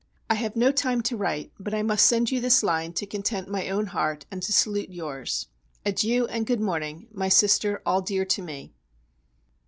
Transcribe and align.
I 0.31 0.33
have 0.33 0.55
no 0.55 0.71
time 0.71 1.01
to 1.03 1.15
write, 1.15 1.51
but 1.59 1.75
I 1.75 1.83
must 1.83 2.07
send 2.07 2.31
you 2.31 2.41
this 2.41 2.63
line 2.63 2.91
to 2.93 3.05
content 3.05 3.47
my 3.51 3.69
own 3.69 3.85
heart 3.85 4.25
and 4.31 4.41
to 4.41 4.51
salute 4.51 4.89
yours. 4.89 5.45
Adieu, 5.85 6.25
and 6.25 6.47
good 6.47 6.59
morning, 6.59 7.05
my 7.11 7.29
Sister 7.29 7.83
all 7.85 8.01
dear 8.01 8.25
to 8.25 8.41
me. 8.41 8.73